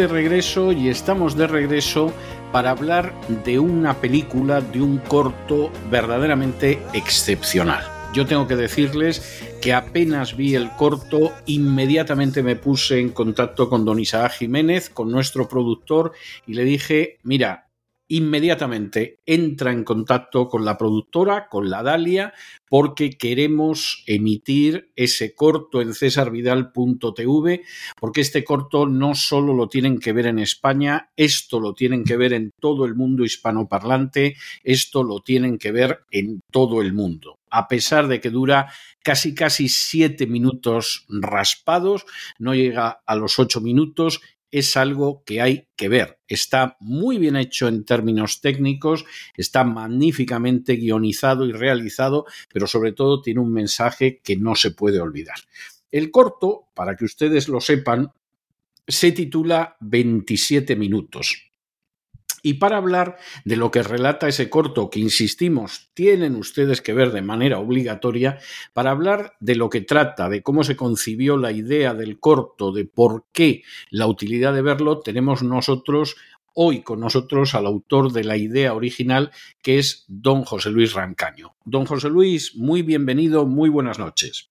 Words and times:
De 0.00 0.06
regreso 0.06 0.72
y 0.72 0.88
estamos 0.88 1.36
de 1.36 1.46
regreso 1.46 2.10
para 2.52 2.70
hablar 2.70 3.12
de 3.44 3.58
una 3.58 4.00
película, 4.00 4.62
de 4.62 4.80
un 4.80 4.96
corto 4.96 5.70
verdaderamente 5.90 6.78
excepcional. 6.94 7.84
Yo 8.14 8.24
tengo 8.24 8.48
que 8.48 8.56
decirles 8.56 9.42
que 9.60 9.74
apenas 9.74 10.38
vi 10.38 10.54
el 10.54 10.70
corto, 10.70 11.32
inmediatamente 11.44 12.42
me 12.42 12.56
puse 12.56 12.98
en 12.98 13.10
contacto 13.10 13.68
con 13.68 13.84
don 13.84 14.00
Isaac 14.00 14.32
Jiménez, 14.32 14.88
con 14.88 15.10
nuestro 15.10 15.46
productor, 15.48 16.12
y 16.46 16.54
le 16.54 16.64
dije, 16.64 17.18
mira, 17.22 17.68
inmediatamente 18.10 19.20
entra 19.24 19.70
en 19.70 19.84
contacto 19.84 20.48
con 20.48 20.64
la 20.64 20.76
productora, 20.76 21.48
con 21.48 21.70
la 21.70 21.84
Dalia, 21.84 22.34
porque 22.68 23.10
queremos 23.10 24.02
emitir 24.06 24.90
ese 24.96 25.34
corto 25.34 25.80
en 25.80 25.94
cesarvidal.tv, 25.94 27.62
porque 28.00 28.20
este 28.20 28.42
corto 28.42 28.86
no 28.86 29.14
solo 29.14 29.54
lo 29.54 29.68
tienen 29.68 30.00
que 30.00 30.12
ver 30.12 30.26
en 30.26 30.40
España, 30.40 31.10
esto 31.16 31.60
lo 31.60 31.72
tienen 31.72 32.02
que 32.02 32.16
ver 32.16 32.32
en 32.32 32.50
todo 32.58 32.84
el 32.84 32.96
mundo 32.96 33.24
hispanoparlante, 33.24 34.36
esto 34.64 35.04
lo 35.04 35.20
tienen 35.20 35.56
que 35.56 35.70
ver 35.70 36.00
en 36.10 36.40
todo 36.50 36.82
el 36.82 36.92
mundo. 36.92 37.38
A 37.48 37.68
pesar 37.68 38.08
de 38.08 38.20
que 38.20 38.30
dura 38.30 38.72
casi 39.04 39.34
casi 39.34 39.68
siete 39.68 40.26
minutos 40.26 41.06
raspados, 41.08 42.06
no 42.40 42.54
llega 42.54 43.02
a 43.06 43.14
los 43.14 43.38
ocho 43.38 43.60
minutos 43.60 44.20
es 44.50 44.76
algo 44.76 45.22
que 45.24 45.40
hay 45.40 45.68
que 45.76 45.88
ver. 45.88 46.20
Está 46.28 46.76
muy 46.80 47.18
bien 47.18 47.36
hecho 47.36 47.68
en 47.68 47.84
términos 47.84 48.40
técnicos, 48.40 49.04
está 49.36 49.64
magníficamente 49.64 50.76
guionizado 50.76 51.46
y 51.46 51.52
realizado, 51.52 52.26
pero 52.52 52.66
sobre 52.66 52.92
todo 52.92 53.22
tiene 53.22 53.40
un 53.40 53.52
mensaje 53.52 54.20
que 54.22 54.36
no 54.36 54.54
se 54.54 54.70
puede 54.70 55.00
olvidar. 55.00 55.36
El 55.90 56.10
corto, 56.10 56.68
para 56.74 56.96
que 56.96 57.04
ustedes 57.04 57.48
lo 57.48 57.60
sepan, 57.60 58.12
se 58.86 59.12
titula 59.12 59.76
27 59.80 60.76
minutos. 60.76 61.49
Y 62.42 62.54
para 62.54 62.76
hablar 62.76 63.18
de 63.44 63.56
lo 63.56 63.70
que 63.70 63.82
relata 63.82 64.28
ese 64.28 64.50
corto, 64.50 64.90
que 64.90 65.00
insistimos, 65.00 65.90
tienen 65.94 66.36
ustedes 66.36 66.80
que 66.80 66.92
ver 66.92 67.12
de 67.12 67.22
manera 67.22 67.58
obligatoria, 67.58 68.38
para 68.72 68.90
hablar 68.90 69.34
de 69.40 69.56
lo 69.56 69.70
que 69.70 69.80
trata, 69.80 70.28
de 70.28 70.42
cómo 70.42 70.64
se 70.64 70.76
concibió 70.76 71.36
la 71.36 71.52
idea 71.52 71.94
del 71.94 72.18
corto, 72.18 72.72
de 72.72 72.84
por 72.84 73.26
qué 73.32 73.62
la 73.90 74.06
utilidad 74.06 74.54
de 74.54 74.62
verlo, 74.62 75.00
tenemos 75.00 75.42
nosotros 75.42 76.16
hoy 76.54 76.82
con 76.82 77.00
nosotros 77.00 77.54
al 77.54 77.66
autor 77.66 78.12
de 78.12 78.24
la 78.24 78.36
idea 78.36 78.74
original, 78.74 79.30
que 79.62 79.78
es 79.78 80.04
don 80.08 80.44
José 80.44 80.70
Luis 80.70 80.94
Rancaño. 80.94 81.56
Don 81.64 81.86
José 81.86 82.08
Luis, 82.08 82.56
muy 82.56 82.82
bienvenido, 82.82 83.46
muy 83.46 83.68
buenas 83.68 83.98
noches. 83.98 84.50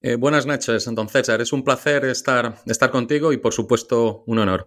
Eh, 0.00 0.14
buenas 0.14 0.46
noches, 0.46 0.84
don 0.92 1.08
César. 1.08 1.40
Es 1.40 1.52
un 1.52 1.64
placer 1.64 2.04
estar, 2.04 2.58
estar 2.66 2.90
contigo 2.90 3.32
y, 3.32 3.38
por 3.38 3.52
supuesto, 3.52 4.22
un 4.26 4.38
honor. 4.38 4.66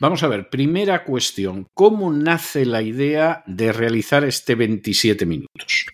Vamos 0.00 0.22
a 0.22 0.28
ver, 0.28 0.48
primera 0.50 1.04
cuestión, 1.04 1.68
¿cómo 1.74 2.12
nace 2.12 2.64
la 2.64 2.82
idea 2.82 3.42
de 3.46 3.72
realizar 3.72 4.24
este 4.24 4.54
27 4.54 5.26
minutos? 5.26 5.86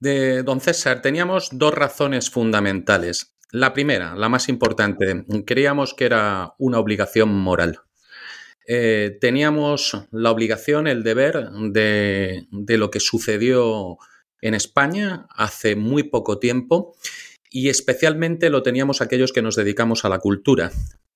De 0.00 0.42
don 0.42 0.60
César, 0.60 1.02
teníamos 1.02 1.48
dos 1.52 1.74
razones 1.74 2.30
fundamentales. 2.30 3.34
La 3.50 3.72
primera, 3.72 4.14
la 4.14 4.28
más 4.28 4.48
importante, 4.48 5.24
creíamos 5.46 5.94
que 5.94 6.06
era 6.06 6.54
una 6.58 6.78
obligación 6.78 7.34
moral. 7.34 7.80
Eh, 8.66 9.18
teníamos 9.20 9.96
la 10.10 10.30
obligación, 10.30 10.86
el 10.86 11.02
deber 11.02 11.50
de, 11.50 12.46
de 12.50 12.78
lo 12.78 12.90
que 12.90 13.00
sucedió 13.00 13.98
en 14.40 14.54
España 14.54 15.26
hace 15.30 15.76
muy 15.76 16.04
poco 16.04 16.38
tiempo 16.38 16.94
y 17.50 17.68
especialmente 17.68 18.50
lo 18.50 18.62
teníamos 18.62 19.00
aquellos 19.00 19.32
que 19.32 19.42
nos 19.42 19.54
dedicamos 19.54 20.04
a 20.04 20.08
la 20.08 20.18
cultura, 20.18 20.72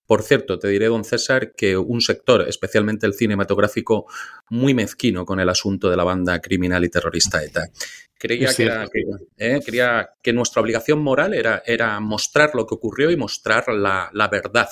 por 0.08 0.22
cierto, 0.22 0.58
te 0.58 0.68
diré, 0.68 0.86
don 0.86 1.04
César, 1.04 1.52
que 1.54 1.76
un 1.76 2.00
sector, 2.00 2.48
especialmente 2.48 3.04
el 3.04 3.12
cinematográfico, 3.12 4.06
muy 4.48 4.72
mezquino 4.72 5.26
con 5.26 5.38
el 5.38 5.50
asunto 5.50 5.90
de 5.90 5.98
la 5.98 6.04
banda 6.04 6.40
criminal 6.40 6.82
y 6.82 6.88
terrorista 6.88 7.44
ETA. 7.44 7.68
Creía, 8.16 8.54
que, 8.54 8.70
eh, 9.36 9.60
que, 10.22 10.32
nuestra 10.32 10.62
obligación 10.62 11.00
moral 11.00 11.34
era, 11.34 11.62
era, 11.66 12.00
mostrar 12.00 12.54
lo 12.54 12.66
que 12.66 12.74
ocurrió 12.74 13.10
y 13.10 13.18
mostrar 13.18 13.68
la, 13.68 14.28
verdad. 14.32 14.70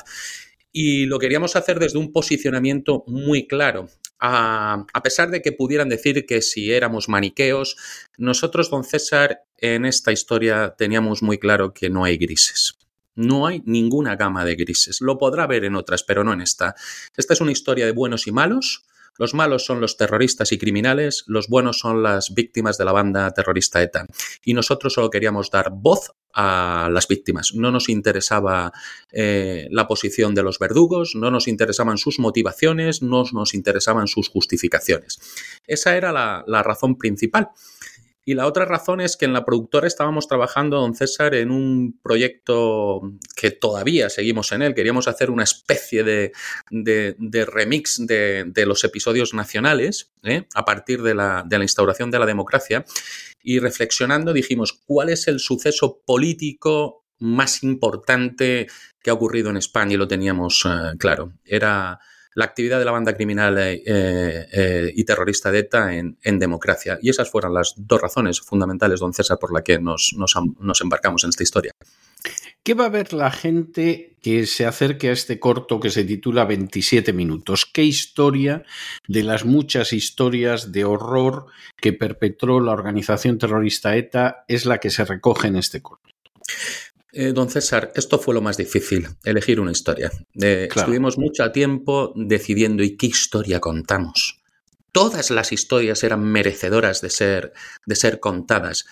Y 0.72 1.04
lo 1.04 1.18
queríamos 1.18 1.54
hacer 1.54 1.80
desde 1.80 1.98
un 1.98 2.12
posicionamiento 2.12 3.04
muy 3.06 3.46
claro. 3.46 3.90
A, 4.18 4.86
a, 4.90 5.02
pesar 5.02 5.30
de 5.30 5.42
que 5.42 5.52
pudieran 5.52 5.90
decir 5.90 6.24
que 6.24 6.40
si 6.40 6.72
éramos 6.72 7.10
maniqueos, 7.10 7.76
nosotros, 8.16 8.70
don 8.70 8.84
César, 8.84 9.42
en 9.58 9.84
esta 9.84 10.12
historia 10.12 10.74
teníamos 10.78 11.22
muy 11.22 11.36
claro 11.36 11.74
que 11.74 11.90
no 11.90 12.04
hay 12.04 12.16
grises. 12.16 12.78
No 13.16 13.46
hay 13.46 13.62
ninguna 13.64 14.14
gama 14.16 14.44
de 14.44 14.54
grises. 14.54 15.00
Lo 15.00 15.18
podrá 15.18 15.46
ver 15.46 15.64
en 15.64 15.74
otras, 15.74 16.04
pero 16.04 16.22
no 16.22 16.32
en 16.32 16.42
esta. 16.42 16.74
Esta 17.16 17.34
es 17.34 17.40
una 17.40 17.52
historia 17.52 17.86
de 17.86 17.92
buenos 17.92 18.26
y 18.26 18.32
malos. 18.32 18.84
Los 19.18 19.34
malos 19.34 19.64
son 19.64 19.80
los 19.80 19.96
terroristas 19.96 20.52
y 20.52 20.58
criminales, 20.58 21.24
los 21.26 21.48
buenos 21.48 21.78
son 21.78 22.02
las 22.02 22.34
víctimas 22.34 22.76
de 22.76 22.84
la 22.84 22.92
banda 22.92 23.30
terrorista 23.30 23.82
ETA. 23.82 24.06
Y 24.44 24.52
nosotros 24.52 24.92
solo 24.92 25.10
queríamos 25.10 25.50
dar 25.50 25.70
voz 25.72 26.12
a 26.34 26.90
las 26.92 27.08
víctimas. 27.08 27.54
No 27.54 27.70
nos 27.70 27.88
interesaba 27.88 28.72
eh, 29.10 29.68
la 29.70 29.86
posición 29.88 30.34
de 30.34 30.42
los 30.42 30.58
verdugos, 30.58 31.14
no 31.14 31.30
nos 31.30 31.48
interesaban 31.48 31.96
sus 31.96 32.18
motivaciones, 32.18 33.00
no 33.00 33.24
nos 33.32 33.54
interesaban 33.54 34.06
sus 34.06 34.28
justificaciones. 34.28 35.18
Esa 35.66 35.96
era 35.96 36.12
la 36.12 36.62
razón 36.62 36.98
principal. 36.98 37.48
Y 38.28 38.34
la 38.34 38.48
otra 38.48 38.64
razón 38.64 39.00
es 39.00 39.16
que 39.16 39.24
en 39.24 39.32
la 39.32 39.44
productora 39.44 39.86
estábamos 39.86 40.26
trabajando, 40.26 40.80
don 40.80 40.96
César, 40.96 41.32
en 41.36 41.52
un 41.52 42.00
proyecto 42.02 43.00
que 43.36 43.52
todavía 43.52 44.10
seguimos 44.10 44.50
en 44.50 44.62
él. 44.62 44.74
Queríamos 44.74 45.06
hacer 45.06 45.30
una 45.30 45.44
especie 45.44 46.02
de, 46.02 46.32
remix 47.46 48.04
de, 48.04 48.66
los 48.66 48.82
episodios 48.82 49.32
nacionales 49.32 50.10
¿eh? 50.24 50.44
a 50.54 50.64
partir 50.64 51.02
de 51.02 51.14
la, 51.14 51.44
de 51.46 51.56
la 51.56 51.64
instauración 51.64 52.10
de 52.10 52.18
la 52.18 52.26
democracia. 52.26 52.84
Y 53.44 53.60
reflexionando 53.60 54.32
dijimos, 54.32 54.72
¿cuál 54.72 55.10
es 55.10 55.28
el 55.28 55.38
suceso 55.38 56.02
político 56.04 57.04
más 57.20 57.62
importante 57.62 58.66
que 59.00 59.10
ha 59.10 59.14
ocurrido 59.14 59.50
en 59.50 59.58
España? 59.58 59.94
Y 59.94 59.98
lo 59.98 60.08
teníamos 60.08 60.66
eh, 60.66 60.96
claro. 60.98 61.32
Era 61.44 62.00
la 62.36 62.44
actividad 62.44 62.78
de 62.78 62.84
la 62.84 62.92
banda 62.92 63.14
criminal 63.14 63.56
eh, 63.58 63.82
eh, 63.86 64.92
y 64.94 65.04
terrorista 65.04 65.50
de 65.50 65.60
ETA 65.60 65.94
en, 65.94 66.38
democracia. 66.38 66.98
Y 67.00 67.08
esas 67.08 67.30
fueron 67.30 67.54
las 67.54 67.72
dos 67.78 68.00
razones 68.00 68.42
fundamentales, 68.42 69.00
don 69.00 69.14
César, 69.14 69.38
por 69.38 69.54
las 69.54 69.62
que 69.62 69.78
nos, 69.78 70.14
embarcamos 70.82 71.24
en 71.24 71.30
esta 71.30 71.42
historia. 71.42 71.72
¿Qué 72.62 72.74
va 72.74 72.86
a 72.86 72.90
ver 72.90 73.14
la 73.14 73.30
gente 73.30 74.18
que 74.20 74.44
se 74.46 74.66
acerque 74.66 75.08
a 75.08 75.12
este 75.12 75.40
corto 75.40 75.80
que 75.80 75.88
se 75.88 76.04
titula 76.04 76.44
27 76.44 77.14
minutos? 77.14 77.64
¿Qué 77.64 77.84
historia 77.84 78.64
de 79.08 79.22
las 79.22 79.46
muchas 79.46 79.94
historias 79.94 80.72
de 80.72 80.84
horror 80.84 81.46
que 81.80 81.94
perpetró 81.94 82.60
la 82.60 82.72
organización 82.72 83.38
terrorista 83.38 83.96
ETA 83.96 84.44
es 84.46 84.66
la 84.66 84.76
que 84.76 84.90
se 84.90 85.06
recoge 85.06 85.48
en 85.48 85.56
este 85.56 85.80
corto? 85.80 86.10
Eh, 87.12 87.32
don 87.32 87.48
César, 87.48 87.92
esto 87.94 88.18
fue 88.18 88.34
lo 88.34 88.42
más 88.42 88.56
difícil, 88.56 89.08
elegir 89.24 89.60
una 89.60 89.72
historia. 89.72 90.10
Eh, 90.40 90.68
estuvimos 90.74 91.18
mucho 91.18 91.50
tiempo 91.52 92.12
decidiendo 92.16 92.82
y 92.82 92.96
qué 92.96 93.06
historia 93.06 93.60
contamos. 93.60 94.40
Todas 94.92 95.30
las 95.30 95.52
historias 95.52 96.02
eran 96.04 96.24
merecedoras 96.24 97.00
de 97.00 97.10
ser, 97.10 97.52
de 97.86 97.96
ser 97.96 98.18
contadas. 98.20 98.86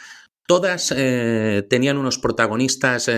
Todas 0.47 0.93
eh, 0.95 1.67
tenían 1.71 1.97
unos 1.97 2.19
protagonistas 2.19 3.11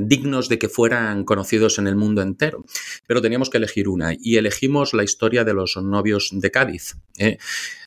dignos 0.00 0.48
de 0.48 0.58
que 0.58 0.68
fueran 0.68 1.24
conocidos 1.24 1.78
en 1.78 1.86
el 1.86 1.94
mundo 1.94 2.22
entero, 2.22 2.64
pero 3.06 3.22
teníamos 3.22 3.50
que 3.50 3.58
elegir 3.58 3.88
una 3.88 4.14
y 4.18 4.36
elegimos 4.36 4.92
la 4.92 5.04
historia 5.04 5.44
de 5.44 5.54
los 5.54 5.76
novios 5.76 6.30
de 6.32 6.50
Cádiz. 6.50 6.96
Eh, 7.18 7.38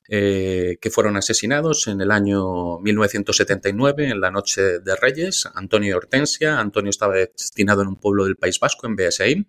que 0.08 0.90
fueron 0.90 1.16
asesinados 1.16 1.86
en 1.88 2.00
el 2.00 2.10
año 2.10 2.78
1979, 2.78 4.10
en 4.10 4.20
la 4.20 4.30
Noche 4.30 4.78
de 4.80 4.96
Reyes, 4.96 5.48
Antonio 5.54 5.90
y 5.90 5.92
Hortensia. 5.92 6.58
Antonio 6.58 6.90
estaba 6.90 7.14
destinado 7.14 7.82
en 7.82 7.88
un 7.88 7.96
pueblo 7.96 8.24
del 8.24 8.36
País 8.36 8.60
Vasco, 8.60 8.86
en 8.86 8.96
BSI, 8.96 9.46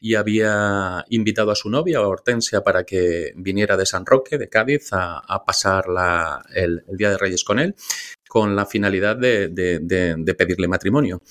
y 0.00 0.14
había 0.14 1.04
invitado 1.08 1.50
a 1.50 1.56
su 1.56 1.68
novia, 1.70 2.00
Hortensia, 2.02 2.62
para 2.62 2.84
que 2.84 3.32
viniera 3.36 3.76
de 3.76 3.86
San 3.86 4.06
Roque, 4.06 4.38
de 4.38 4.48
Cádiz, 4.48 4.88
a, 4.92 5.44
pasar 5.44 5.86
el, 6.54 6.84
Día 6.88 7.10
de 7.10 7.18
Reyes 7.18 7.44
con 7.44 7.58
él. 7.58 7.74
con 8.28 8.54
la 8.54 8.66
finalidad 8.66 9.16
de, 9.16 10.34
pedirle 10.36 10.68
matrimonio. 10.68 11.22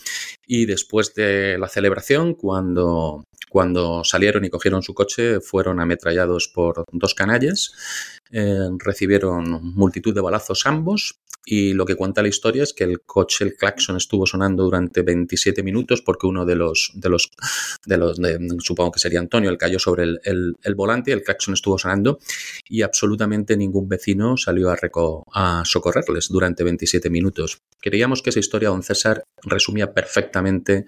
Y 0.45 0.65
después 0.65 1.13
de 1.13 1.57
la 1.57 1.69
celebración, 1.69 2.33
cuando, 2.33 3.23
cuando 3.49 4.03
salieron 4.03 4.45
y 4.45 4.49
cogieron 4.49 4.83
su 4.83 4.93
coche, 4.93 5.39
fueron 5.39 5.79
ametrallados 5.79 6.47
por 6.47 6.83
dos 6.91 7.13
canallas, 7.13 7.73
eh, 8.31 8.69
recibieron 8.77 9.73
multitud 9.75 10.13
de 10.13 10.21
balazos 10.21 10.65
ambos 10.65 11.19
y 11.49 11.71
lo 11.71 11.85
que 11.85 11.95
cuenta 11.95 12.21
la 12.21 12.27
historia 12.27 12.63
es 12.63 12.73
que 12.73 12.83
el 12.83 13.03
coche, 13.03 13.45
el 13.45 13.55
claxon 13.55 13.95
estuvo 13.95 14.25
sonando 14.25 14.65
durante 14.65 15.01
27 15.01 15.63
minutos 15.63 16.01
porque 16.01 16.27
uno 16.27 16.45
de 16.45 16.55
los, 16.55 16.91
de 16.93 17.07
los, 17.07 17.29
de 17.85 17.97
los 17.97 18.19
supongo 18.59 18.91
que 18.91 18.99
sería 18.99 19.19
Antonio, 19.19 19.49
el 19.49 19.57
cayó 19.57 19.79
sobre 19.79 20.03
el, 20.03 20.19
el, 20.25 20.75
volante 20.75 21.11
y 21.11 21.13
el 21.13 21.23
claxon 21.23 21.53
estuvo 21.53 21.77
sonando 21.77 22.19
y 22.67 22.81
absolutamente 22.81 23.55
ningún 23.55 23.87
vecino 23.87 24.35
salió 24.35 24.69
a, 24.69 24.77
a 25.33 25.63
socorrerles 25.63 26.27
durante 26.27 26.65
27 26.65 27.09
minutos. 27.09 27.59
Creíamos 27.79 28.21
que 28.21 28.31
esa 28.31 28.39
historia, 28.39 28.67
don 28.67 28.83
César, 28.83 29.23
resumía 29.43 29.93
perfectamente 29.93 30.85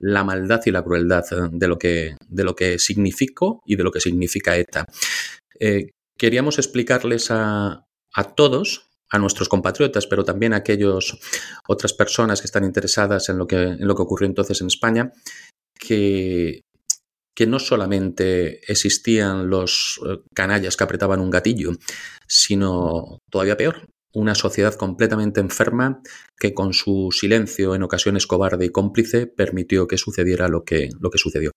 la 0.00 0.24
maldad 0.24 0.60
y 0.66 0.70
la 0.70 0.82
crueldad 0.82 1.24
de 1.52 1.68
lo 1.68 1.78
que, 1.78 2.16
de 2.28 2.44
lo 2.44 2.56
que 2.56 2.78
significó 2.78 3.60
y 3.64 3.76
de 3.76 3.84
lo 3.84 3.92
que 3.92 4.00
significa 4.00 4.56
ETA. 4.56 4.86
Eh, 5.58 5.90
queríamos 6.18 6.58
explicarles 6.58 7.30
a, 7.30 7.84
a 8.14 8.24
todos 8.34 8.90
a 9.10 9.18
nuestros 9.18 9.48
compatriotas, 9.48 10.06
pero 10.06 10.24
también 10.24 10.54
a 10.54 10.58
aquellas 10.58 11.16
otras 11.66 11.92
personas 11.92 12.40
que 12.40 12.46
están 12.46 12.64
interesadas 12.64 13.28
en 13.28 13.38
lo 13.38 13.46
que, 13.46 13.56
en 13.56 13.86
lo 13.86 13.94
que 13.94 14.02
ocurrió 14.02 14.26
entonces 14.26 14.60
en 14.60 14.68
España, 14.68 15.12
que, 15.78 16.62
que 17.34 17.46
no 17.46 17.58
solamente 17.58 18.60
existían 18.70 19.50
los 19.50 20.00
eh, 20.06 20.18
canallas 20.34 20.76
que 20.76 20.84
apretaban 20.84 21.20
un 21.20 21.30
gatillo, 21.30 21.72
sino 22.26 23.18
todavía 23.30 23.56
peor, 23.56 23.88
una 24.12 24.34
sociedad 24.34 24.74
completamente 24.74 25.40
enferma 25.40 26.02
que 26.38 26.54
con 26.54 26.72
su 26.72 27.10
silencio, 27.12 27.74
en 27.74 27.82
ocasiones 27.82 28.26
cobarde 28.26 28.66
y 28.66 28.70
cómplice, 28.70 29.26
permitió 29.26 29.86
que 29.86 29.98
sucediera 29.98 30.48
lo 30.48 30.64
que, 30.64 30.88
lo 31.00 31.10
que 31.10 31.18
sucedió. 31.18 31.52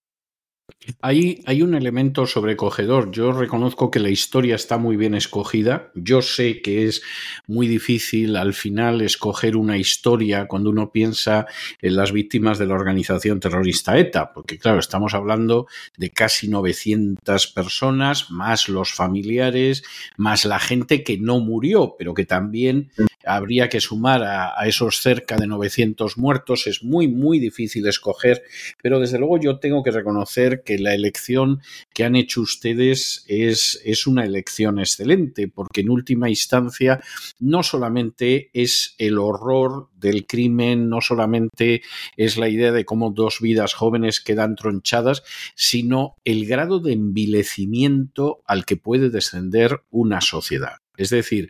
Hay, 1.02 1.42
hay, 1.46 1.62
un 1.62 1.76
elemento 1.76 2.26
sobrecogedor. 2.26 3.12
Yo 3.12 3.34
reconozco 3.34 3.92
que 3.92 4.00
la 4.00 4.10
historia 4.10 4.56
está 4.56 4.78
muy 4.78 4.96
bien 4.96 5.14
escogida. 5.14 5.92
Yo 5.94 6.22
sé 6.22 6.62
que 6.62 6.86
es 6.86 7.02
muy 7.48 7.68
difícil 7.68 8.38
al 8.38 8.54
final 8.54 9.02
escoger 9.02 9.58
una 9.58 9.78
historia 9.78 10.48
cuando 10.48 10.70
uno 10.70 10.92
piensa 10.92 11.48
en 11.82 11.96
las 11.98 12.14
víctimas 12.14 12.60
de 12.60 12.68
la 12.68 12.76
organización 12.76 13.42
terrorista 13.42 13.98
ETA, 13.98 14.32
porque 14.34 14.58
claro, 14.58 14.80
estamos 14.80 15.14
hablando 15.14 15.68
de 15.98 16.10
casi 16.12 16.48
900 16.48 17.48
personas, 17.48 18.32
más 18.32 18.70
los 18.70 18.94
familiares, 18.94 19.84
más 20.18 20.46
la 20.46 20.60
gente 20.60 21.04
que 21.04 21.18
no 21.18 21.40
murió, 21.40 21.96
pero 21.98 22.14
que 22.14 22.26
también 22.26 22.92
habría 23.26 23.70
que 23.70 23.82
sumar 23.82 24.24
a, 24.24 24.68
esos 24.68 25.02
cerca 25.02 25.38
de 25.38 25.48
900 25.48 26.18
muertos. 26.18 26.68
Es 26.68 26.84
muy, 26.84 27.08
muy 27.08 27.40
difícil 27.40 27.88
escoger, 27.88 28.44
pero 28.82 29.00
desde 29.00 29.20
luego 29.20 29.40
yo 29.40 29.60
tengo 29.60 29.84
que 29.84 29.92
reconocer 29.92 30.53
que 30.62 30.78
la 30.78 30.94
elección 30.94 31.62
que 31.94 32.04
han 32.04 32.16
hecho 32.16 32.42
ustedes 32.42 33.26
es, 33.28 33.82
es 33.84 34.08
una 34.08 34.26
elección 34.26 34.80
excelente, 34.80 35.48
porque 35.48 35.82
en 35.82 35.90
última 35.90 36.30
instancia 36.30 37.02
no 37.40 37.64
solamente 37.64 38.50
es 38.54 38.96
el 38.98 39.18
horror 39.18 39.90
del 39.96 40.28
crimen, 40.28 40.90
no 40.90 41.02
solamente 41.02 41.82
es 42.18 42.38
la 42.38 42.50
idea 42.50 42.72
de 42.72 42.86
cómo 42.86 43.12
dos 43.12 43.40
vidas 43.42 43.74
jóvenes 43.74 44.20
quedan 44.20 44.56
tronchadas, 44.56 45.24
sino 45.56 46.16
el 46.26 46.46
grado 46.46 46.80
de 46.80 46.94
envilecimiento 46.94 48.44
al 48.46 48.66
que 48.66 48.78
puede 48.78 49.10
descender 49.10 49.82
una 49.90 50.22
sociedad. 50.22 50.83
Es 50.96 51.10
decir, 51.10 51.50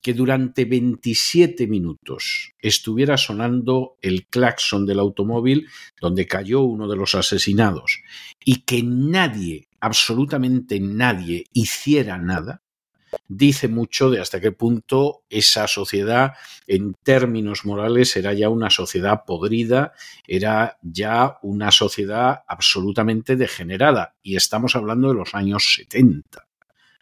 que 0.00 0.14
durante 0.14 0.64
27 0.64 1.66
minutos 1.66 2.52
estuviera 2.60 3.16
sonando 3.16 3.96
el 4.00 4.26
claxon 4.26 4.86
del 4.86 5.00
automóvil 5.00 5.68
donde 6.00 6.26
cayó 6.26 6.60
uno 6.60 6.88
de 6.88 6.96
los 6.96 7.14
asesinados 7.14 8.00
y 8.44 8.60
que 8.60 8.82
nadie, 8.84 9.68
absolutamente 9.80 10.78
nadie, 10.78 11.46
hiciera 11.52 12.18
nada, 12.18 12.62
dice 13.28 13.68
mucho 13.68 14.10
de 14.10 14.20
hasta 14.20 14.40
qué 14.40 14.52
punto 14.52 15.24
esa 15.28 15.66
sociedad 15.66 16.34
en 16.66 16.94
términos 17.02 17.64
morales 17.64 18.16
era 18.16 18.32
ya 18.32 18.48
una 18.48 18.70
sociedad 18.70 19.24
podrida, 19.26 19.92
era 20.26 20.78
ya 20.82 21.38
una 21.42 21.70
sociedad 21.70 22.42
absolutamente 22.46 23.36
degenerada 23.36 24.14
y 24.22 24.36
estamos 24.36 24.76
hablando 24.76 25.08
de 25.08 25.14
los 25.14 25.34
años 25.34 25.74
70. 25.76 26.46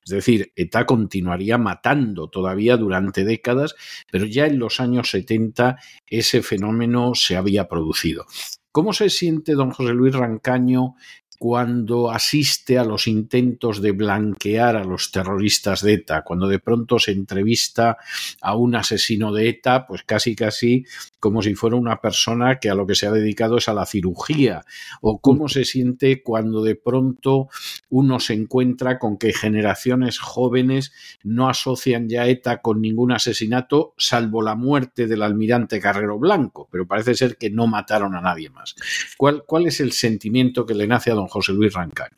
Es 0.05 0.11
decir, 0.11 0.53
ETA 0.57 0.85
continuaría 0.85 1.59
matando 1.59 2.29
todavía 2.29 2.77
durante 2.77 3.25
décadas, 3.25 3.75
pero 4.11 4.27
ya 4.27 4.47
en 4.47 4.59
los 4.59 4.81
años 4.81 5.11
70 5.11 5.79
ese 6.07 6.43
fenómeno 6.43 7.15
se 7.15 7.37
había 7.37 7.69
producido. 7.69 8.27
¿Cómo 8.73 8.95
se 8.95 9.11
siente 9.11 9.53
don 9.53 9.71
José 9.71 9.93
Luis 9.93 10.15
Rancaño 10.15 10.95
cuando 11.43 12.09
asiste 12.09 12.79
a 12.79 12.85
los 12.85 13.09
intentos 13.09 13.83
de 13.83 13.91
blanquear 13.91 14.77
a 14.77 14.85
los 14.85 15.11
terroristas 15.11 15.83
de 15.83 15.95
ETA, 15.95 16.23
cuando 16.23 16.47
de 16.47 16.61
pronto 16.61 17.01
se 17.01 17.11
entrevista 17.11 17.97
a 18.41 18.55
un 18.55 18.77
asesino 18.77 19.33
de 19.33 19.49
ETA, 19.49 19.85
pues 19.89 20.05
casi 20.05 20.37
casi 20.37 20.87
como 21.19 21.43
si 21.43 21.57
fuera 21.57 21.75
una 21.75 22.01
persona 22.01 22.61
que 22.61 22.71
a 22.71 22.77
lo 22.77 22.87
que 22.87 22.95
se 22.95 23.09
ha 23.09 23.11
dedicado 23.11 23.57
es 23.57 23.69
a 23.69 23.75
la 23.75 23.87
cirugía, 23.87 24.65
o 25.01 25.21
cómo 25.21 25.49
se 25.49 25.65
siente 25.65 26.23
cuando 26.23 26.63
de 26.63 26.77
pronto 26.77 27.49
uno 27.91 28.21
se 28.21 28.35
encuentra 28.35 29.01
con 29.01 29.19
que 29.19 29.33
generaciones 29.33 30.21
jóvenes 30.21 30.93
no 31.25 31.49
asocian 31.49 32.09
ya 32.09 32.29
ETA 32.29 32.63
con 32.63 32.81
ningún 32.81 33.11
asesinato, 33.11 33.95
salvo 33.99 34.43
la 34.43 34.55
muerte 34.55 35.09
del 35.09 35.23
almirante 35.23 35.81
Carrero 35.81 36.21
Blanco, 36.21 36.69
pero 36.71 36.87
parece 36.87 37.17
ser 37.17 37.37
que 37.37 37.51
no 37.51 37.67
mataron 37.67 38.15
a 38.15 38.21
nadie 38.21 38.49
más. 38.49 38.77
¿Cuál, 39.17 39.43
cuál 39.45 39.67
es 39.67 39.81
el 39.81 39.91
sentimiento 39.91 40.65
que 40.67 40.75
le 40.75 40.87
nace 40.87 41.11
a 41.11 41.15
don 41.15 41.32
José 41.33 41.53
Luis 41.53 41.73
Rancaño. 41.73 42.17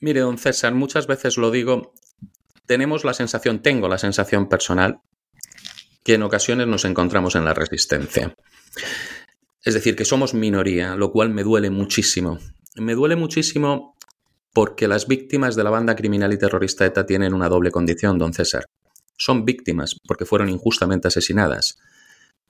Mire, 0.00 0.20
don 0.20 0.38
César, 0.38 0.74
muchas 0.74 1.06
veces 1.06 1.36
lo 1.36 1.50
digo, 1.50 1.94
tenemos 2.66 3.04
la 3.04 3.14
sensación, 3.14 3.62
tengo 3.62 3.88
la 3.88 3.98
sensación 3.98 4.48
personal, 4.48 5.00
que 6.02 6.14
en 6.14 6.22
ocasiones 6.22 6.66
nos 6.66 6.84
encontramos 6.84 7.34
en 7.34 7.44
la 7.44 7.54
resistencia. 7.54 8.34
Es 9.62 9.74
decir, 9.74 9.94
que 9.94 10.04
somos 10.04 10.34
minoría, 10.34 10.96
lo 10.96 11.12
cual 11.12 11.30
me 11.30 11.42
duele 11.42 11.70
muchísimo. 11.70 12.38
Me 12.76 12.94
duele 12.94 13.16
muchísimo 13.16 13.96
porque 14.52 14.88
las 14.88 15.06
víctimas 15.06 15.54
de 15.54 15.64
la 15.64 15.70
banda 15.70 15.94
criminal 15.94 16.32
y 16.32 16.38
terrorista 16.38 16.86
ETA 16.86 17.06
tienen 17.06 17.34
una 17.34 17.48
doble 17.48 17.70
condición, 17.70 18.18
don 18.18 18.32
César. 18.32 18.64
Son 19.16 19.44
víctimas 19.44 19.96
porque 20.06 20.24
fueron 20.24 20.48
injustamente 20.48 21.08
asesinadas, 21.08 21.78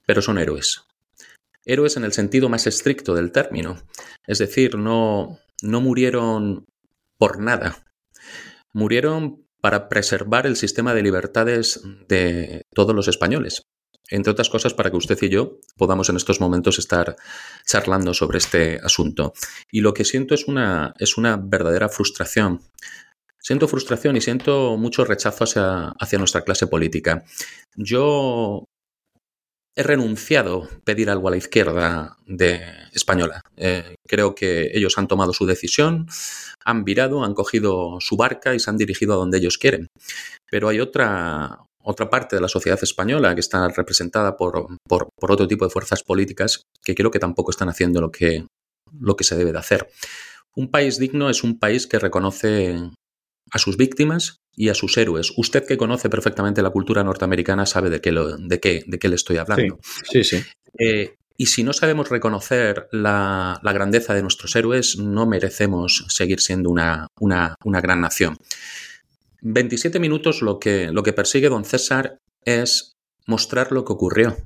pero 0.07 0.23
son 0.23 0.39
héroes. 0.39 0.85
Héroes 1.65 1.97
en 1.97 2.05
el 2.05 2.13
sentido 2.13 2.49
más 2.49 2.67
estricto 2.67 3.15
del 3.15 3.33
término. 3.33 3.83
Es 4.27 4.39
decir, 4.39 4.77
no, 4.77 5.39
no 5.63 5.81
murieron 5.81 6.67
por 7.19 7.41
nada. 7.41 7.85
Murieron 8.73 9.47
para 9.61 9.89
preservar 9.89 10.47
el 10.47 10.57
sistema 10.57 10.95
de 10.95 11.03
libertades 11.03 11.83
de 12.09 12.63
todos 12.75 12.95
los 12.95 13.09
españoles. 13.09 13.63
Entre 14.09 14.33
otras 14.33 14.51
cosas, 14.51 14.75
para 14.75 14.91
que 14.91 14.97
usted 14.97 15.19
y 15.23 15.29
yo 15.29 15.61
podamos 15.77 16.09
en 16.09 16.17
estos 16.17 16.41
momentos 16.41 16.79
estar 16.79 17.17
charlando 17.65 18.13
sobre 18.13 18.39
este 18.39 18.81
asunto. 18.83 19.33
Y 19.71 19.83
lo 19.83 19.95
que 19.95 20.05
siento 20.05 20.35
es 20.35 20.49
una, 20.49 20.95
es 20.99 21.17
una 21.17 21.37
verdadera 21.37 21.89
frustración. 21.89 22.61
Siento 23.39 23.69
frustración 23.69 24.17
y 24.17 24.21
siento 24.21 24.77
mucho 24.77 25.05
rechazo 25.05 25.45
hacia, 25.45 25.89
hacia 25.91 26.19
nuestra 26.19 26.43
clase 26.43 26.67
política. 26.67 27.25
Yo 27.77 28.69
he 29.77 29.83
renunciado 29.83 30.65
a 30.65 30.69
pedir 30.85 31.11
algo 31.11 31.29
a 31.29 31.31
la 31.31 31.37
izquierda 31.37 32.17
de 32.27 32.63
española. 32.93 33.43
Eh, 33.57 33.95
creo 34.07 34.35
que 34.35 34.71
ellos 34.75 34.99
han 34.99 35.09
tomado 35.09 35.33
su 35.33 35.47
decisión, 35.47 36.07
han 36.65 36.85
virado, 36.85 37.25
han 37.25 37.35
cogido 37.35 37.99
su 38.01 38.17
barca 38.17 38.55
y 38.55 38.61
se 38.61 38.71
han 38.71 38.77
dirigido 38.77 39.15
a 39.15 39.17
donde 39.17 39.39
ellos 39.39 39.59
quieren. 39.59 39.89
Pero 40.51 40.69
hay 40.69 40.81
otra, 40.81 41.61
otra 41.83 42.11
parte 42.11 42.37
de 42.37 42.43
la 42.43 42.49
sociedad 42.49 42.79
española 42.83 43.35
que 43.35 43.41
está 43.41 43.69
representada 43.69 44.37
por, 44.37 44.67
por, 44.89 45.09
por, 45.17 45.33
otro 45.33 45.47
tipo 45.47 45.65
de 45.65 45.71
fuerzas 45.71 46.03
políticas 46.03 46.63
que 46.83 46.95
creo 46.95 47.11
que 47.11 47.19
tampoco 47.19 47.51
están 47.51 47.69
haciendo 47.69 48.01
lo 48.01 48.11
que, 48.11 48.47
lo 48.99 49.17
que 49.17 49.25
se 49.25 49.37
debe 49.37 49.53
de 49.53 49.59
hacer. 49.59 49.89
Un 50.57 50.71
país 50.71 50.99
digno 50.99 51.31
es 51.31 51.45
un 51.45 51.59
país 51.59 51.87
que 51.87 51.99
reconoce 51.99 52.77
a 53.53 53.59
sus 53.59 53.77
víctimas 53.77 54.41
y 54.55 54.69
a 54.69 54.75
sus 54.75 54.97
héroes. 54.97 55.33
Usted 55.37 55.67
que 55.67 55.77
conoce 55.77 56.09
perfectamente 56.09 56.63
la 56.63 56.71
cultura 56.71 57.05
norteamericana 57.05 57.67
sabe 57.67 57.91
de 57.91 58.01
qué, 58.01 58.13
de 58.13 58.61
qué, 58.61 58.85
de 58.87 58.99
qué 58.99 59.09
le 59.09 59.17
estoy 59.17 59.39
hablando. 59.39 59.79
Sí, 60.11 60.25
sí. 60.25 60.43
Eh, 60.79 61.17
y 61.37 61.47
si 61.47 61.65
no 61.65 61.73
sabemos 61.73 62.11
reconocer 62.11 62.89
la, 62.93 63.61
grandeza 63.63 64.13
de 64.13 64.21
nuestros 64.21 64.55
héroes, 64.57 64.99
no 64.99 65.27
merecemos 65.27 66.05
seguir 66.09 66.41
siendo 66.41 66.69
una, 66.69 67.07
una, 67.19 67.57
una, 67.65 67.81
gran 67.81 68.03
nación. 68.03 68.37
27 69.41 69.99
minutos 70.01 70.43
lo 70.43 70.59
que, 70.59 70.93
lo 70.93 71.03
que 71.03 71.15
persigue 71.15 71.49
don 71.49 71.65
César 71.65 72.19
es 72.45 72.99
mostrar 73.27 73.73
lo 73.73 73.87
que 73.87 73.95
ocurrió, 73.95 74.37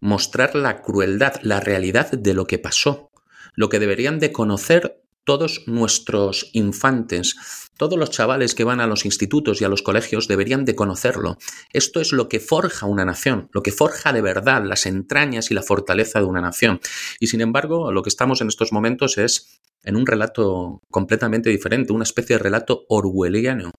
mostrar 0.00 0.54
la 0.54 0.82
crueldad, 0.82 1.36
la 1.42 1.60
realidad 1.60 2.10
de 2.10 2.34
lo 2.34 2.46
que 2.46 2.58
pasó, 2.58 3.10
lo 3.54 3.70
que 3.70 3.78
deberían 3.78 4.18
de 4.18 4.30
conocer 4.30 5.00
todos 5.28 5.64
nuestros 5.66 6.48
infantes, 6.54 7.36
todos 7.76 7.98
los 7.98 8.08
chavales 8.08 8.54
que 8.54 8.64
van 8.64 8.80
a 8.80 8.86
los 8.86 9.04
institutos 9.04 9.60
y 9.60 9.64
a 9.66 9.68
los 9.68 9.82
colegios 9.82 10.26
deberían 10.26 10.64
de 10.64 10.74
conocerlo. 10.74 11.36
Esto 11.74 12.00
es 12.00 12.12
lo 12.12 12.30
que 12.30 12.40
forja 12.40 12.86
una 12.86 13.04
nación, 13.04 13.50
lo 13.52 13.62
que 13.62 13.70
forja 13.70 14.14
de 14.14 14.22
verdad 14.22 14.64
las 14.64 14.86
entrañas 14.86 15.50
y 15.50 15.54
la 15.54 15.62
fortaleza 15.62 16.20
de 16.20 16.24
una 16.24 16.40
nación. 16.40 16.80
Y 17.20 17.26
sin 17.26 17.42
embargo, 17.42 17.92
lo 17.92 18.02
que 18.02 18.08
estamos 18.08 18.40
en 18.40 18.48
estos 18.48 18.72
momentos 18.72 19.18
es 19.18 19.60
en 19.84 19.96
un 19.96 20.06
relato 20.06 20.82
completamente 20.90 21.50
diferente, 21.50 21.92
una 21.92 22.04
especie 22.04 22.36
de 22.36 22.42
relato 22.42 22.84
orwelliano, 22.88 23.70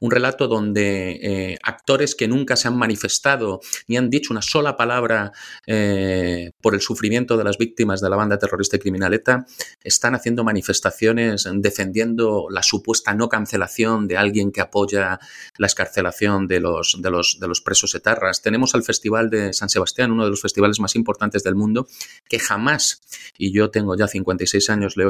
un 0.00 0.10
relato 0.10 0.48
donde 0.48 1.18
eh, 1.22 1.58
actores 1.62 2.14
que 2.14 2.28
nunca 2.28 2.56
se 2.56 2.68
han 2.68 2.76
manifestado 2.76 3.60
ni 3.86 3.96
han 3.96 4.10
dicho 4.10 4.32
una 4.32 4.42
sola 4.42 4.76
palabra 4.76 5.32
eh, 5.66 6.52
por 6.60 6.74
el 6.74 6.80
sufrimiento 6.80 7.36
de 7.36 7.44
las 7.44 7.58
víctimas 7.58 8.00
de 8.00 8.10
la 8.10 8.16
banda 8.16 8.38
terrorista 8.38 8.76
y 8.76 8.80
criminaleta 8.80 9.46
están 9.82 10.14
haciendo 10.14 10.44
manifestaciones 10.44 11.48
defendiendo 11.54 12.46
la 12.50 12.62
supuesta 12.62 13.14
no 13.14 13.28
cancelación 13.28 14.08
de 14.08 14.16
alguien 14.16 14.52
que 14.52 14.60
apoya 14.60 15.18
la 15.58 15.66
escarcelación 15.66 16.46
de 16.46 16.60
los, 16.60 16.96
de 17.00 17.10
los, 17.10 17.38
de 17.40 17.48
los 17.48 17.60
presos 17.60 17.94
etarras. 17.94 18.42
Tenemos 18.42 18.74
al 18.74 18.82
Festival 18.82 19.30
de 19.30 19.52
San 19.52 19.68
Sebastián, 19.68 20.10
uno 20.10 20.24
de 20.24 20.30
los 20.30 20.40
festivales 20.40 20.80
más 20.80 20.96
importantes 20.96 21.42
del 21.42 21.54
mundo, 21.54 21.86
que 22.28 22.38
jamás, 22.38 23.02
y 23.38 23.52
yo 23.52 23.70
tengo 23.70 23.96
ya 23.96 24.08
56 24.08 24.70
años, 24.70 24.96
le 24.96 25.04
he 25.04 25.06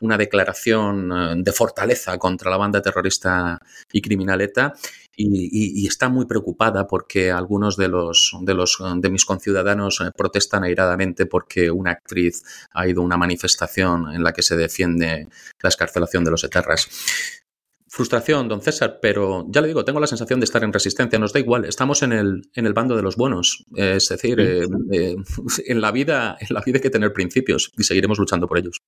una 0.00 0.18
declaración 0.18 1.10
eh, 1.12 1.34
de 1.36 1.52
fortaleza 1.52 2.18
contra 2.18 2.50
la 2.50 2.56
banda 2.56 2.82
terrorista 2.82 3.58
y 3.92 4.00
criminaleta 4.00 4.74
y, 5.14 5.86
está 5.86 6.08
muy 6.08 6.26
preocupada 6.26 6.86
porque 6.86 7.30
algunos 7.30 7.76
de 7.76 7.88
los 7.88 8.34
de 8.40 8.54
los 8.54 8.78
de 8.96 9.10
mis 9.10 9.24
conciudadanos 9.24 10.00
eh, 10.00 10.10
protestan 10.16 10.64
airadamente 10.64 11.26
porque 11.26 11.70
una 11.70 11.92
actriz 11.92 12.42
ha 12.72 12.86
ido 12.86 13.02
a 13.02 13.04
una 13.04 13.16
manifestación 13.16 14.12
en 14.14 14.22
la 14.22 14.32
que 14.32 14.42
se 14.42 14.56
defiende 14.56 15.28
la 15.62 15.68
escarcelación 15.68 16.24
de 16.24 16.30
los 16.30 16.44
etarras. 16.44 16.88
Frustración, 17.94 18.48
don 18.48 18.62
César, 18.62 19.00
pero 19.02 19.44
ya 19.50 19.60
le 19.60 19.68
digo, 19.68 19.84
tengo 19.84 20.00
la 20.00 20.06
sensación 20.06 20.40
de 20.40 20.44
estar 20.44 20.64
en 20.64 20.72
resistencia, 20.72 21.18
nos 21.18 21.34
da 21.34 21.40
igual, 21.40 21.66
estamos 21.66 22.02
en 22.02 22.12
el, 22.14 22.40
en 22.54 22.64
el 22.64 22.72
bando 22.72 22.96
de 22.96 23.02
los 23.02 23.16
buenos. 23.16 23.66
Es 23.76 24.08
decir, 24.08 24.40
eh, 24.40 24.64
en, 25.66 25.80
la 25.82 25.92
vida, 25.92 26.38
en 26.40 26.54
la 26.54 26.62
vida 26.62 26.78
hay 26.78 26.80
que 26.80 26.88
tener 26.88 27.12
principios 27.12 27.70
y 27.76 27.84
seguiremos 27.84 28.18
luchando 28.18 28.48
por 28.48 28.56
ellos. 28.56 28.80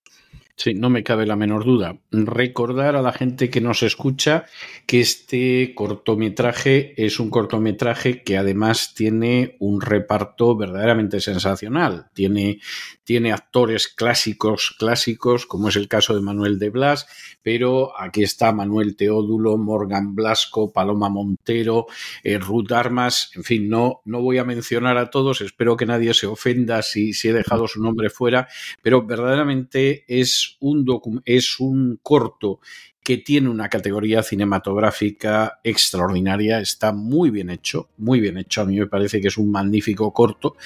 Sí, 0.57 0.73
no 0.73 0.89
me 0.89 1.03
cabe 1.03 1.27
la 1.27 1.35
menor 1.35 1.65
duda. 1.65 1.99
Recordar 2.13 2.95
a 2.95 3.03
la 3.03 3.13
gente 3.13 3.51
que 3.51 3.61
nos 3.61 3.83
escucha 3.83 4.45
que 4.87 5.01
este 5.01 5.75
cortometraje 5.75 6.95
es 7.05 7.19
un 7.19 7.29
cortometraje 7.29 8.23
que 8.23 8.39
además 8.39 8.95
tiene 8.95 9.57
un 9.59 9.81
reparto 9.81 10.57
verdaderamente 10.57 11.21
sensacional. 11.21 12.07
Tiene, 12.15 12.61
tiene 13.03 13.33
actores 13.33 13.89
clásicos, 13.89 14.77
clásicos, 14.79 15.45
como 15.45 15.71
es 15.71 15.77
el 15.77 15.89
caso 15.89 16.15
de 16.15 16.21
Manuel 16.21 16.61
de 16.61 16.71
Blas, 16.71 17.09
pero 17.43 18.01
aquí 18.01 18.23
está 18.23 18.53
Manuel 18.53 18.95
Teódulo, 18.95 19.59
Morgan 19.59 20.15
Blasco, 20.15 20.73
Paloma 20.73 21.09
Montero, 21.09 21.87
eh, 22.23 22.39
Ruth 22.39 22.71
Armas, 22.71 23.33
en 23.35 23.43
fin, 23.43 23.69
no, 23.69 24.03
no 24.05 24.23
voy 24.23 24.39
a 24.39 24.45
mencionar 24.45 24.99
a 24.99 25.11
todos, 25.11 25.41
espero 25.41 25.77
que 25.77 25.85
nadie 25.85 26.15
se 26.15 26.29
ofenda 26.29 26.81
si, 26.83 27.13
si 27.13 27.29
he 27.29 27.33
dejado 27.33 27.67
su 27.67 27.83
nombre 27.83 28.09
fuera, 28.09 28.47
pero 28.83 29.05
verdaderamente 29.05 30.05
es 30.07 30.44
un, 30.61 31.23
es 31.25 31.61
un 31.61 31.99
corto 32.03 32.61
que 33.03 33.19
tiene 33.19 33.51
una 33.51 33.69
categoría 33.69 34.23
cinematográfica 34.23 35.61
extraordinaria, 35.63 36.61
está 36.61 36.93
muy 36.93 37.31
bien 37.31 37.51
hecho, 37.51 37.91
muy 37.99 38.19
bien 38.19 38.39
hecho, 38.39 38.63
a 38.63 38.65
mí 38.65 38.79
me 38.79 38.87
parece 38.87 39.21
que 39.21 39.29
es 39.29 39.37
un 39.37 39.51
magnífico 39.51 40.13
corto 40.13 40.57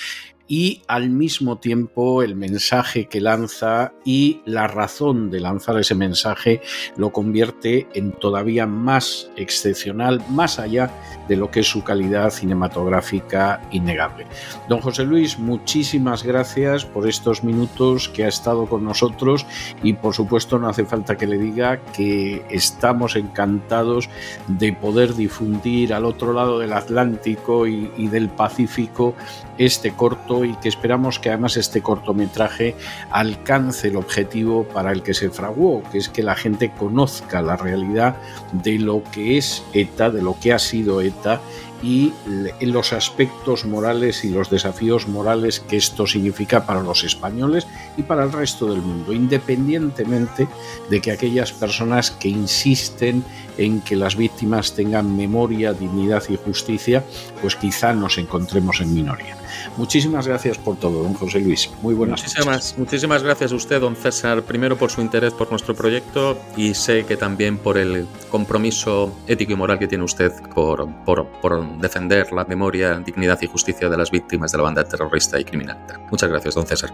y 0.48 0.82
al 0.88 1.10
mismo 1.10 1.58
tiempo 1.58 2.22
el 2.22 2.34
mensaje 2.34 3.06
que 3.06 3.20
lanza 3.20 3.92
y 4.04 4.40
la 4.46 4.66
razón 4.66 5.30
de 5.30 5.40
lanzar 5.40 5.78
ese 5.78 5.94
mensaje 5.94 6.62
lo 6.96 7.12
convierte 7.12 7.86
en 7.94 8.12
todavía 8.12 8.66
más 8.66 9.30
excepcional, 9.36 10.24
más 10.30 10.58
allá 10.58 10.90
de 11.28 11.36
lo 11.36 11.50
que 11.50 11.60
es 11.60 11.66
su 11.66 11.84
calidad 11.84 12.30
cinematográfica 12.30 13.60
innegable. 13.70 14.26
Don 14.68 14.80
José 14.80 15.04
Luis, 15.04 15.38
muchísimas 15.38 16.24
gracias 16.24 16.86
por 16.86 17.06
estos 17.06 17.44
minutos 17.44 18.08
que 18.08 18.24
ha 18.24 18.28
estado 18.28 18.66
con 18.66 18.84
nosotros 18.84 19.44
y 19.82 19.92
por 19.92 20.14
supuesto 20.14 20.58
no 20.58 20.68
hace 20.68 20.86
falta 20.86 21.18
que 21.18 21.26
le 21.26 21.36
diga 21.36 21.82
que 21.92 22.42
estamos 22.48 23.16
encantados 23.16 24.08
de 24.46 24.72
poder 24.72 25.14
difundir 25.14 25.92
al 25.92 26.06
otro 26.06 26.32
lado 26.32 26.58
del 26.58 26.72
Atlántico 26.72 27.66
y, 27.66 27.90
y 27.98 28.08
del 28.08 28.30
Pacífico 28.30 29.14
este 29.58 29.92
corto 29.92 30.38
y 30.45 30.54
que 30.54 30.68
esperamos 30.68 31.18
que 31.18 31.30
además 31.30 31.57
este 31.57 31.83
cortometraje 31.83 32.75
alcance 33.11 33.88
el 33.88 33.97
objetivo 33.97 34.64
para 34.64 34.92
el 34.92 35.02
que 35.02 35.14
se 35.14 35.30
fraguó, 35.30 35.83
que 35.90 35.99
es 35.99 36.09
que 36.09 36.23
la 36.23 36.35
gente 36.35 36.71
conozca 36.71 37.42
la 37.42 37.57
realidad 37.57 38.16
de 38.52 38.78
lo 38.78 39.02
que 39.12 39.38
es 39.38 39.62
ETA, 39.73 40.11
de 40.11 40.23
lo 40.23 40.38
que 40.38 40.52
ha 40.52 40.59
sido 40.59 41.00
ETA 41.00 41.40
y 41.82 42.12
los 42.61 42.92
aspectos 42.92 43.64
morales 43.64 44.25
y 44.25 44.30
los 44.30 44.50
desafíos 44.50 45.06
morales 45.08 45.61
que 45.61 45.76
esto 45.76 46.06
significa 46.06 46.66
para 46.66 46.82
los 46.82 47.04
españoles 47.04 47.66
y 47.97 48.02
para 48.02 48.25
el 48.25 48.32
resto 48.32 48.66
del 48.66 48.82
mundo, 48.82 49.12
independientemente 49.12 50.49
de 50.90 51.00
que 51.00 51.12
aquellas 51.12 51.52
personas 51.52 52.11
que 52.11 52.28
insisten 52.28 53.25
en 53.56 53.80
que 53.80 53.97
las 53.97 54.16
víctimas 54.16 54.75
tengan 54.75 55.16
memoria, 55.16 55.73
dignidad 55.73 56.23
y 56.28 56.37
justicia, 56.37 57.04
pues 57.40 57.56
quizá 57.56 57.92
nos 57.92 58.18
encontremos 58.18 58.80
en 58.80 58.94
minoría. 58.94 59.37
Muchísimas 59.76 60.26
gracias 60.26 60.58
por 60.58 60.76
todo, 60.76 61.02
don 61.02 61.14
José 61.14 61.40
Luis. 61.40 61.70
Muy 61.82 61.94
buenas 61.94 62.23
muchísimas, 62.23 62.78
Muchísimas 62.78 63.23
gracias 63.23 63.52
a 63.52 63.54
usted, 63.54 63.80
don 63.80 63.97
César, 63.97 64.42
primero 64.42 64.76
por 64.76 64.90
su 64.90 65.00
interés 65.00 65.32
por 65.32 65.50
nuestro 65.50 65.75
proyecto 65.75 66.38
y 66.56 66.75
sé 66.75 67.04
que 67.04 67.16
también 67.16 67.58
por 67.58 67.78
el 67.78 68.06
compromiso 68.30 69.12
ético 69.26 69.52
y 69.52 69.56
moral 69.56 69.78
que 69.78 69.88
tiene 69.88 70.04
usted 70.04 70.32
por, 70.54 70.88
por, 71.04 71.26
por 71.40 71.52
defender 71.78 72.32
la 72.32 72.44
memoria, 72.44 72.98
dignidad 72.98 73.38
y 73.42 73.46
justicia 73.46 73.88
de 73.88 73.96
las 73.96 74.10
víctimas 74.10 74.52
de 74.52 74.58
la 74.58 74.64
banda 74.64 74.84
terrorista 74.84 75.38
y 75.38 75.44
criminal. 75.44 75.78
Muchas 76.10 76.28
gracias, 76.28 76.54
don 76.54 76.66
César. 76.66 76.90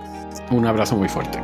Un 0.51 0.67
abrazo 0.67 0.97
muy 0.97 1.09
fuerte. 1.09 1.39